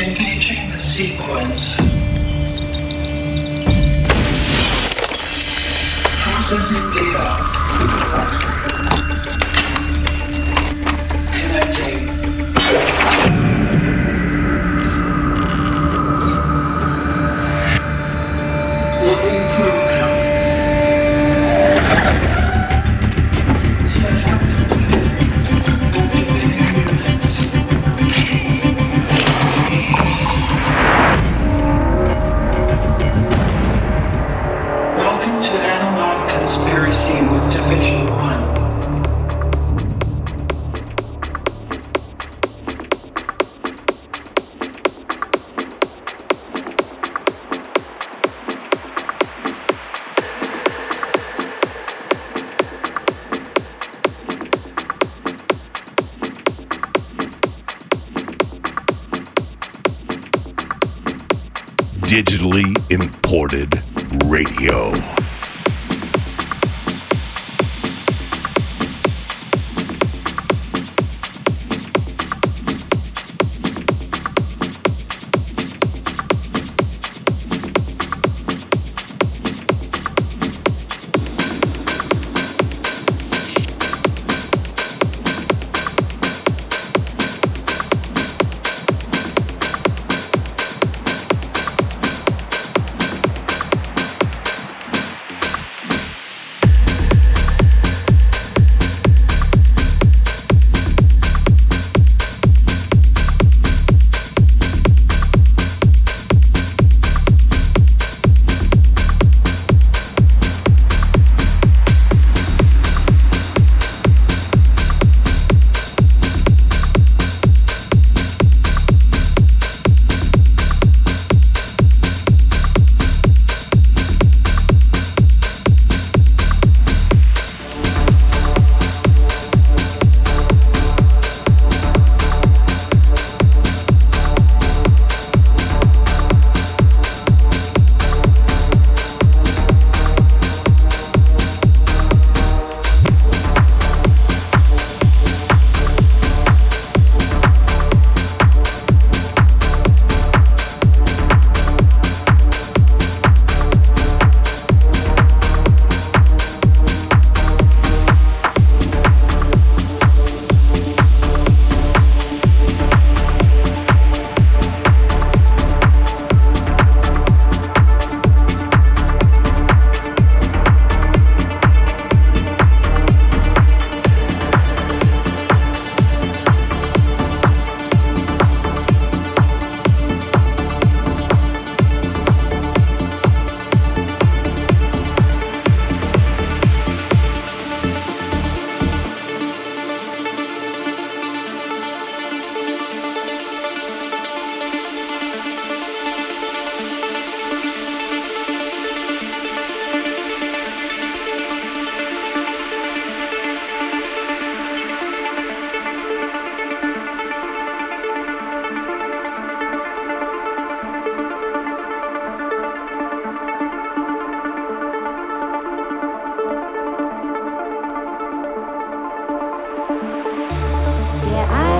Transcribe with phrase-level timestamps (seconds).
[0.00, 1.76] Engaging the sequence,
[6.22, 6.79] processing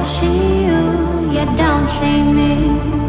[0.04, 2.99] see you, yet don't see me.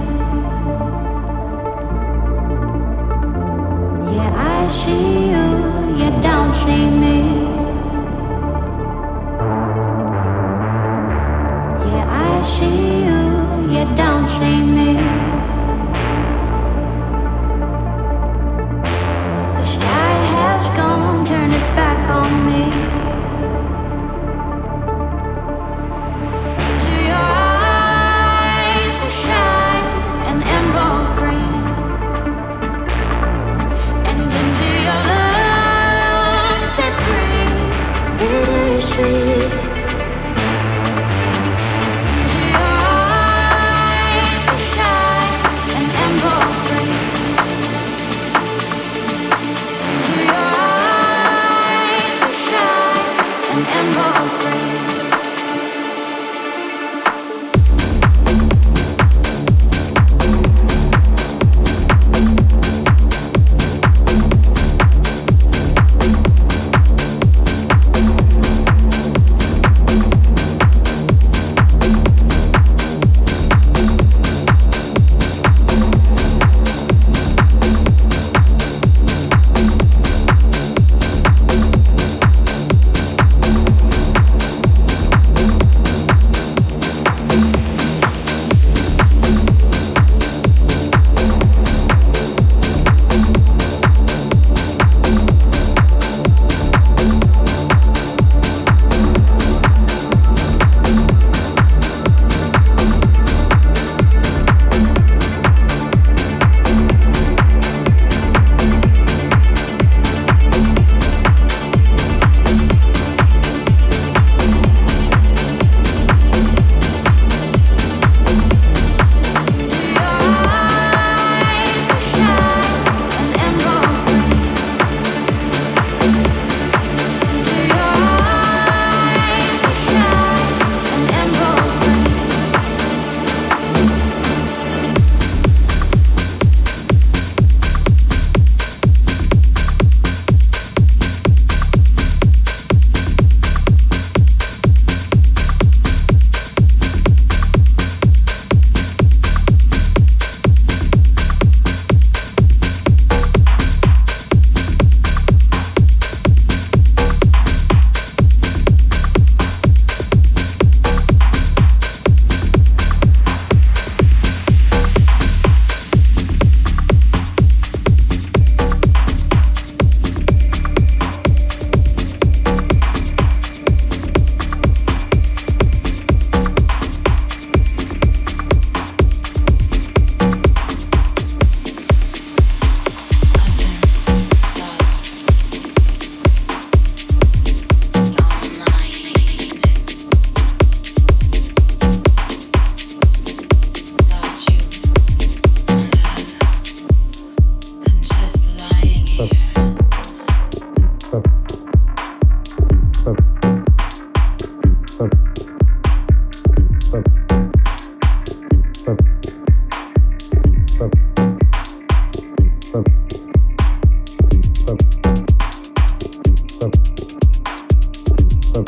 [218.53, 218.67] Thank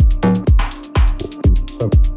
[1.82, 2.13] you.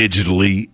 [0.00, 0.69] Digitally.